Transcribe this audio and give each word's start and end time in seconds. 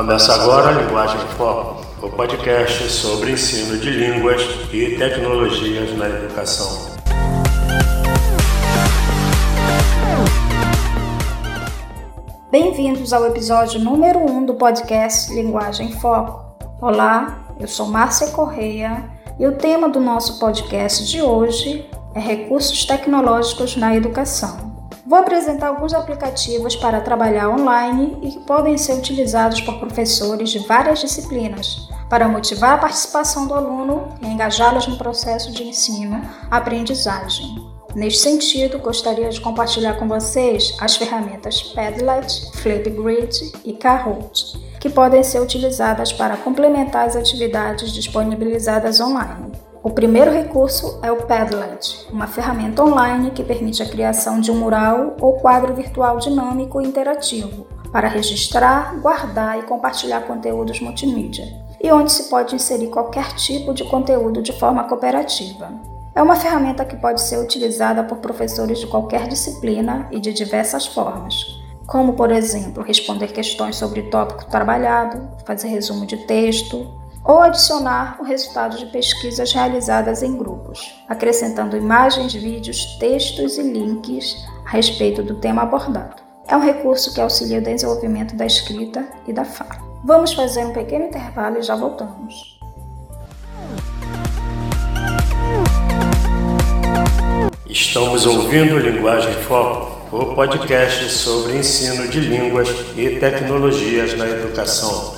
Começa 0.00 0.32
agora 0.32 0.70
a 0.70 0.72
Linguagem 0.72 1.20
Foco, 1.36 1.84
o 2.00 2.08
podcast 2.08 2.90
sobre 2.90 3.32
ensino 3.32 3.76
de 3.76 3.90
línguas 3.90 4.40
e 4.72 4.96
tecnologias 4.96 5.94
na 5.94 6.08
educação. 6.08 6.96
Bem-vindos 12.50 13.12
ao 13.12 13.26
episódio 13.26 13.78
número 13.78 14.20
1 14.20 14.38
um 14.38 14.46
do 14.46 14.54
podcast 14.54 15.34
Linguagem 15.34 15.92
Foco. 16.00 16.56
Olá, 16.80 17.44
eu 17.60 17.68
sou 17.68 17.84
Márcia 17.84 18.28
Correia 18.28 19.04
e 19.38 19.46
o 19.46 19.58
tema 19.58 19.86
do 19.86 20.00
nosso 20.00 20.40
podcast 20.40 21.04
de 21.04 21.20
hoje 21.20 21.86
é 22.14 22.20
Recursos 22.20 22.86
Tecnológicos 22.86 23.76
na 23.76 23.94
Educação. 23.94 24.69
Vou 25.10 25.18
apresentar 25.18 25.66
alguns 25.66 25.92
aplicativos 25.92 26.76
para 26.76 27.00
trabalhar 27.00 27.50
online 27.50 28.16
e 28.22 28.30
que 28.30 28.38
podem 28.46 28.78
ser 28.78 28.92
utilizados 28.92 29.60
por 29.60 29.76
professores 29.80 30.50
de 30.50 30.60
várias 30.60 31.00
disciplinas 31.00 31.88
para 32.08 32.28
motivar 32.28 32.74
a 32.74 32.78
participação 32.78 33.48
do 33.48 33.52
aluno 33.52 34.16
e 34.22 34.28
engajá-los 34.28 34.86
no 34.86 34.96
processo 34.96 35.50
de 35.50 35.64
ensino-aprendizagem. 35.64 37.56
Neste 37.92 38.22
sentido, 38.22 38.78
gostaria 38.78 39.28
de 39.30 39.40
compartilhar 39.40 39.94
com 39.94 40.06
vocês 40.06 40.76
as 40.80 40.94
ferramentas 40.94 41.60
Padlet, 41.60 42.52
Flipgrid 42.58 43.52
e 43.64 43.72
Kahoot, 43.72 44.60
que 44.78 44.88
podem 44.88 45.24
ser 45.24 45.40
utilizadas 45.40 46.12
para 46.12 46.36
complementar 46.36 47.08
as 47.08 47.16
atividades 47.16 47.90
disponibilizadas 47.90 49.00
online. 49.00 49.69
O 49.82 49.88
primeiro 49.88 50.30
recurso 50.30 51.00
é 51.02 51.10
o 51.10 51.24
Padlet, 51.24 52.06
uma 52.12 52.26
ferramenta 52.26 52.84
online 52.84 53.30
que 53.30 53.42
permite 53.42 53.82
a 53.82 53.88
criação 53.88 54.38
de 54.38 54.50
um 54.50 54.58
mural 54.58 55.16
ou 55.18 55.38
quadro 55.40 55.72
virtual 55.72 56.18
dinâmico 56.18 56.82
e 56.82 56.86
interativo 56.86 57.66
para 57.90 58.06
registrar, 58.06 59.00
guardar 59.00 59.58
e 59.58 59.62
compartilhar 59.62 60.20
conteúdos 60.26 60.80
multimídia, 60.80 61.46
e 61.82 61.90
onde 61.90 62.12
se 62.12 62.28
pode 62.28 62.54
inserir 62.54 62.88
qualquer 62.88 63.34
tipo 63.36 63.72
de 63.72 63.82
conteúdo 63.84 64.42
de 64.42 64.52
forma 64.52 64.84
cooperativa. 64.84 65.72
É 66.14 66.20
uma 66.22 66.36
ferramenta 66.36 66.84
que 66.84 66.96
pode 66.96 67.22
ser 67.22 67.38
utilizada 67.38 68.04
por 68.04 68.18
professores 68.18 68.80
de 68.80 68.86
qualquer 68.86 69.28
disciplina 69.28 70.06
e 70.10 70.20
de 70.20 70.30
diversas 70.30 70.86
formas, 70.86 71.58
como, 71.86 72.12
por 72.12 72.30
exemplo, 72.30 72.84
responder 72.84 73.28
questões 73.28 73.76
sobre 73.76 74.00
o 74.00 74.10
tópico 74.10 74.44
trabalhado, 74.44 75.26
fazer 75.46 75.68
resumo 75.68 76.04
de 76.04 76.18
texto, 76.18 76.99
ou 77.30 77.40
adicionar 77.40 78.16
o 78.18 78.24
resultado 78.24 78.76
de 78.76 78.86
pesquisas 78.86 79.52
realizadas 79.52 80.20
em 80.20 80.36
grupos, 80.36 80.92
acrescentando 81.08 81.76
imagens, 81.76 82.34
vídeos, 82.34 82.84
textos 82.98 83.56
e 83.56 83.62
links 83.62 84.34
a 84.66 84.70
respeito 84.70 85.22
do 85.22 85.36
tema 85.36 85.62
abordado. 85.62 86.16
É 86.48 86.56
um 86.56 86.60
recurso 86.60 87.14
que 87.14 87.20
auxilia 87.20 87.60
o 87.60 87.62
desenvolvimento 87.62 88.34
da 88.34 88.44
escrita 88.44 89.06
e 89.28 89.32
da 89.32 89.44
fala. 89.44 89.78
Vamos 90.04 90.32
fazer 90.32 90.66
um 90.66 90.72
pequeno 90.72 91.04
intervalo 91.04 91.58
e 91.58 91.62
já 91.62 91.76
voltamos. 91.76 92.58
Estamos 97.64 98.26
ouvindo 98.26 98.76
Linguagem 98.76 99.34
Foco, 99.34 100.16
o 100.16 100.34
podcast 100.34 101.08
sobre 101.10 101.58
ensino 101.58 102.08
de 102.08 102.18
línguas 102.18 102.68
e 102.96 103.20
tecnologias 103.20 104.18
na 104.18 104.26
educação. 104.26 105.14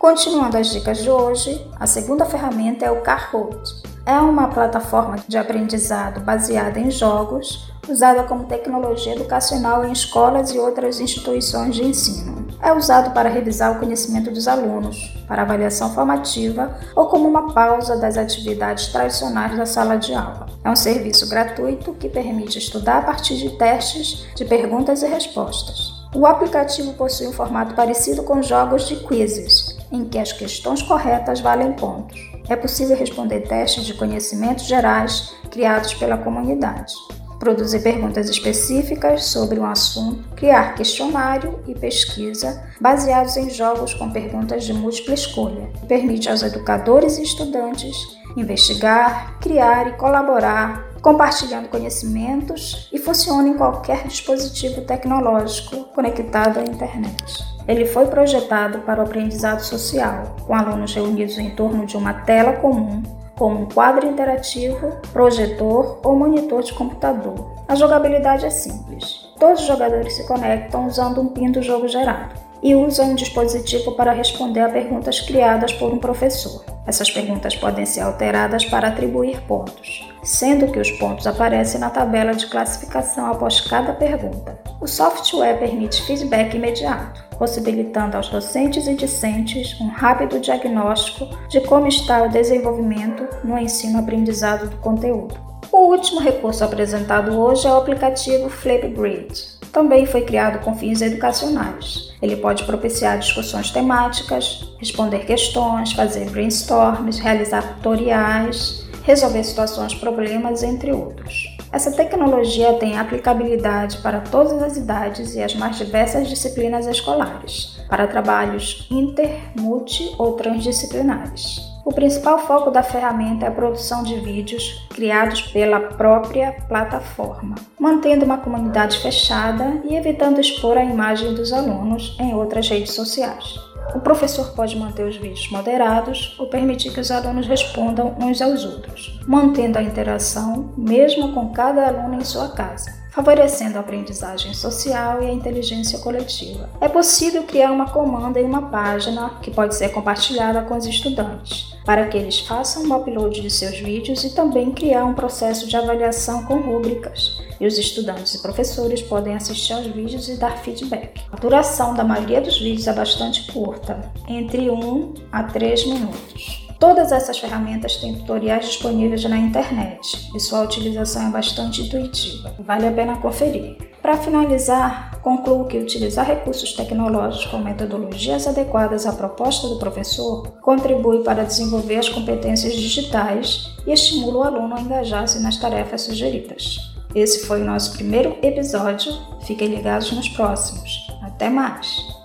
Continuando 0.00 0.56
as 0.56 0.68
dicas 0.68 0.96
de 0.96 1.10
hoje, 1.10 1.62
a 1.78 1.86
segunda 1.86 2.24
ferramenta 2.24 2.86
é 2.86 2.90
o 2.90 3.02
Kahoot. 3.02 3.82
É 4.06 4.14
uma 4.14 4.48
plataforma 4.48 5.16
de 5.28 5.36
aprendizado 5.36 6.22
baseada 6.22 6.80
em 6.80 6.90
jogos, 6.90 7.70
usada 7.86 8.22
como 8.22 8.46
tecnologia 8.46 9.14
educacional 9.14 9.84
em 9.84 9.92
escolas 9.92 10.52
e 10.52 10.58
outras 10.58 11.00
instituições 11.00 11.74
de 11.74 11.84
ensino. 11.84 12.46
É 12.62 12.72
usado 12.72 13.12
para 13.12 13.28
revisar 13.28 13.76
o 13.76 13.78
conhecimento 13.78 14.30
dos 14.30 14.48
alunos, 14.48 15.14
para 15.28 15.42
avaliação 15.42 15.92
formativa 15.92 16.78
ou 16.96 17.08
como 17.08 17.28
uma 17.28 17.52
pausa 17.52 17.94
das 17.98 18.16
atividades 18.16 18.86
tradicionais 18.86 19.54
da 19.54 19.66
sala 19.66 19.96
de 19.96 20.14
aula. 20.14 20.46
É 20.64 20.70
um 20.70 20.76
serviço 20.76 21.28
gratuito 21.28 21.92
que 21.92 22.08
permite 22.08 22.56
estudar 22.56 23.00
a 23.00 23.02
partir 23.02 23.36
de 23.36 23.50
testes 23.58 24.26
de 24.34 24.46
perguntas 24.46 25.02
e 25.02 25.06
respostas. 25.06 26.00
O 26.14 26.26
aplicativo 26.26 26.94
possui 26.94 27.26
um 27.28 27.32
formato 27.32 27.74
parecido 27.74 28.22
com 28.22 28.42
jogos 28.42 28.88
de 28.88 28.96
quizzes, 28.96 29.78
em 29.90 30.04
que 30.04 30.18
as 30.18 30.32
questões 30.32 30.82
corretas 30.82 31.40
valem 31.40 31.72
pontos. 31.72 32.18
É 32.48 32.56
possível 32.56 32.96
responder 32.96 33.40
testes 33.40 33.84
de 33.84 33.94
conhecimentos 33.94 34.66
gerais 34.66 35.34
criados 35.50 35.94
pela 35.94 36.18
comunidade, 36.18 36.92
produzir 37.38 37.80
perguntas 37.80 38.28
específicas 38.28 39.24
sobre 39.24 39.58
um 39.58 39.66
assunto, 39.66 40.28
criar 40.36 40.74
questionário 40.74 41.60
e 41.66 41.74
pesquisa 41.74 42.62
baseados 42.80 43.36
em 43.36 43.50
jogos 43.50 43.94
com 43.94 44.10
perguntas 44.10 44.64
de 44.64 44.72
múltipla 44.72 45.14
escolha. 45.14 45.70
Permite 45.88 46.28
aos 46.28 46.42
educadores 46.42 47.18
e 47.18 47.22
estudantes 47.22 47.96
investigar, 48.36 49.38
criar 49.40 49.88
e 49.88 49.92
colaborar 49.92 50.89
compartilhando 51.00 51.68
conhecimentos 51.68 52.88
e 52.92 52.98
funciona 52.98 53.48
em 53.48 53.56
qualquer 53.56 54.06
dispositivo 54.06 54.82
tecnológico 54.82 55.84
conectado 55.94 56.58
à 56.58 56.62
internet. 56.62 57.44
Ele 57.66 57.86
foi 57.86 58.06
projetado 58.06 58.80
para 58.80 59.00
o 59.00 59.04
aprendizado 59.04 59.60
social, 59.60 60.36
com 60.46 60.54
alunos 60.54 60.94
reunidos 60.94 61.38
em 61.38 61.50
torno 61.50 61.86
de 61.86 61.96
uma 61.96 62.12
tela 62.12 62.54
comum, 62.54 63.02
como 63.36 63.60
um 63.60 63.66
quadro 63.66 64.06
interativo, 64.06 64.92
projetor 65.12 66.00
ou 66.04 66.14
monitor 66.14 66.62
de 66.62 66.74
computador. 66.74 67.54
A 67.66 67.74
jogabilidade 67.74 68.44
é 68.44 68.50
simples. 68.50 69.30
Todos 69.38 69.60
os 69.60 69.66
jogadores 69.66 70.14
se 70.14 70.26
conectam 70.26 70.86
usando 70.86 71.20
um 71.20 71.28
PIN 71.28 71.52
do 71.52 71.62
jogo 71.62 71.88
gerado 71.88 72.34
e 72.62 72.74
usam 72.74 73.10
um 73.10 73.14
dispositivo 73.14 73.92
para 73.92 74.12
responder 74.12 74.60
a 74.60 74.68
perguntas 74.68 75.20
criadas 75.20 75.72
por 75.72 75.90
um 75.92 75.98
professor. 75.98 76.62
Essas 76.86 77.10
perguntas 77.10 77.54
podem 77.54 77.84
ser 77.84 78.00
alteradas 78.00 78.64
para 78.64 78.88
atribuir 78.88 79.40
pontos, 79.42 80.08
sendo 80.22 80.72
que 80.72 80.80
os 80.80 80.90
pontos 80.92 81.26
aparecem 81.26 81.80
na 81.80 81.90
tabela 81.90 82.32
de 82.32 82.46
classificação 82.46 83.30
após 83.30 83.60
cada 83.60 83.92
pergunta. 83.92 84.58
O 84.80 84.86
software 84.86 85.58
permite 85.58 86.02
feedback 86.02 86.54
imediato, 86.54 87.22
possibilitando 87.38 88.16
aos 88.16 88.28
docentes 88.28 88.86
e 88.86 88.94
discentes 88.94 89.78
um 89.80 89.88
rápido 89.88 90.40
diagnóstico 90.40 91.26
de 91.48 91.60
como 91.60 91.86
está 91.86 92.22
o 92.22 92.30
desenvolvimento 92.30 93.28
no 93.44 93.58
ensino-aprendizado 93.58 94.68
do 94.68 94.76
conteúdo. 94.78 95.34
O 95.70 95.86
último 95.86 96.20
recurso 96.20 96.64
apresentado 96.64 97.38
hoje 97.38 97.66
é 97.66 97.70
o 97.70 97.76
aplicativo 97.76 98.48
Flipgrid. 98.48 99.59
Também 99.72 100.04
foi 100.04 100.22
criado 100.22 100.64
com 100.64 100.74
fins 100.74 101.00
educacionais. 101.00 102.12
Ele 102.20 102.36
pode 102.36 102.64
propiciar 102.64 103.18
discussões 103.18 103.70
temáticas, 103.70 104.74
responder 104.78 105.24
questões, 105.24 105.92
fazer 105.92 106.28
brainstorms, 106.28 107.18
realizar 107.18 107.76
tutoriais, 107.76 108.84
resolver 109.04 109.44
situações, 109.44 109.94
problemas, 109.94 110.62
entre 110.62 110.92
outros. 110.92 111.56
Essa 111.72 111.92
tecnologia 111.92 112.74
tem 112.74 112.98
aplicabilidade 112.98 113.98
para 113.98 114.20
todas 114.20 114.60
as 114.60 114.76
idades 114.76 115.36
e 115.36 115.42
as 115.42 115.54
mais 115.54 115.78
diversas 115.78 116.28
disciplinas 116.28 116.86
escolares, 116.86 117.78
para 117.88 118.08
trabalhos 118.08 118.88
inter, 118.90 119.38
multi 119.56 120.12
ou 120.18 120.32
transdisciplinares. 120.32 121.69
O 121.90 121.92
principal 121.92 122.38
foco 122.38 122.70
da 122.70 122.84
ferramenta 122.84 123.46
é 123.46 123.48
a 123.48 123.52
produção 123.52 124.04
de 124.04 124.14
vídeos 124.20 124.86
criados 124.90 125.42
pela 125.42 125.80
própria 125.80 126.52
plataforma, 126.68 127.56
mantendo 127.80 128.24
uma 128.24 128.38
comunidade 128.38 129.00
fechada 129.00 129.82
e 129.82 129.96
evitando 129.96 130.40
expor 130.40 130.78
a 130.78 130.84
imagem 130.84 131.34
dos 131.34 131.52
alunos 131.52 132.16
em 132.20 132.32
outras 132.32 132.68
redes 132.68 132.92
sociais. 132.92 133.56
O 133.92 133.98
professor 133.98 134.54
pode 134.54 134.78
manter 134.78 135.04
os 135.04 135.16
vídeos 135.16 135.50
moderados 135.50 136.36
ou 136.38 136.46
permitir 136.46 136.94
que 136.94 137.00
os 137.00 137.10
alunos 137.10 137.48
respondam 137.48 138.14
uns 138.20 138.40
aos 138.40 138.64
outros, 138.64 139.18
mantendo 139.26 139.76
a 139.76 139.82
interação 139.82 140.72
mesmo 140.78 141.32
com 141.32 141.48
cada 141.48 141.88
aluno 141.88 142.14
em 142.14 142.24
sua 142.24 142.50
casa 142.50 142.99
favorecendo 143.10 143.76
a 143.76 143.80
aprendizagem 143.80 144.54
social 144.54 145.22
e 145.22 145.26
a 145.26 145.32
inteligência 145.32 145.98
coletiva. 145.98 146.70
É 146.80 146.88
possível 146.88 147.42
criar 147.42 147.72
uma 147.72 147.90
comanda 147.90 148.40
em 148.40 148.44
uma 148.44 148.70
página 148.70 149.30
que 149.42 149.50
pode 149.50 149.74
ser 149.74 149.90
compartilhada 149.90 150.62
com 150.62 150.76
os 150.76 150.86
estudantes, 150.86 151.74
para 151.84 152.06
que 152.06 152.16
eles 152.16 152.40
façam 152.40 152.84
o 152.84 152.96
upload 152.96 153.40
de 153.40 153.50
seus 153.50 153.78
vídeos 153.78 154.24
e 154.24 154.34
também 154.34 154.70
criar 154.70 155.04
um 155.04 155.14
processo 155.14 155.66
de 155.66 155.76
avaliação 155.76 156.44
com 156.44 156.60
rúbricas. 156.60 157.40
E 157.60 157.66
os 157.66 157.76
estudantes 157.76 158.34
e 158.34 158.42
professores 158.42 159.02
podem 159.02 159.34
assistir 159.34 159.74
aos 159.74 159.86
vídeos 159.86 160.28
e 160.28 160.36
dar 160.36 160.56
feedback. 160.58 161.20
A 161.30 161.36
duração 161.36 161.94
da 161.94 162.02
maioria 162.02 162.40
dos 162.40 162.58
vídeos 162.58 162.86
é 162.86 162.92
bastante 162.92 163.52
curta, 163.52 164.00
entre 164.26 164.70
1 164.70 165.14
a 165.30 165.42
3 165.42 165.86
minutos. 165.86 166.59
Todas 166.80 167.12
essas 167.12 167.38
ferramentas 167.38 167.96
têm 167.96 168.14
tutoriais 168.14 168.64
disponíveis 168.64 169.22
na 169.24 169.36
internet 169.36 170.30
e 170.34 170.40
sua 170.40 170.62
utilização 170.62 171.28
é 171.28 171.30
bastante 171.30 171.82
intuitiva. 171.82 172.54
Vale 172.58 172.88
a 172.88 172.90
pena 172.90 173.18
conferir. 173.18 173.76
Para 174.00 174.16
finalizar, 174.16 175.20
concluo 175.20 175.66
que 175.66 175.76
utilizar 175.76 176.26
recursos 176.26 176.72
tecnológicos 176.72 177.50
com 177.50 177.58
metodologias 177.58 178.46
adequadas 178.46 179.04
à 179.04 179.12
proposta 179.12 179.68
do 179.68 179.78
professor 179.78 180.52
contribui 180.62 181.22
para 181.22 181.44
desenvolver 181.44 181.96
as 181.96 182.08
competências 182.08 182.72
digitais 182.72 183.74
e 183.86 183.92
estimula 183.92 184.38
o 184.38 184.42
aluno 184.42 184.74
a 184.74 184.80
engajar-se 184.80 185.38
nas 185.40 185.58
tarefas 185.58 186.00
sugeridas. 186.00 186.78
Esse 187.14 187.46
foi 187.46 187.60
o 187.60 187.66
nosso 187.66 187.92
primeiro 187.92 188.38
episódio. 188.40 189.12
Fiquem 189.42 189.68
ligados 189.68 190.10
nos 190.12 190.30
próximos. 190.30 191.06
Até 191.20 191.50
mais! 191.50 192.19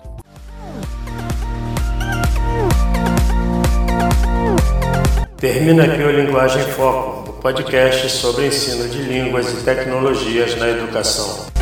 Termina 5.38 5.84
aqui 5.84 6.02
o 6.02 6.10
Linguagem 6.10 6.62
Foco, 6.62 7.28
o 7.28 7.32
podcast 7.34 8.08
sobre 8.08 8.46
ensino 8.46 8.88
de 8.88 9.02
línguas 9.02 9.52
e 9.52 9.62
tecnologias 9.62 10.56
na 10.56 10.66
educação. 10.70 11.55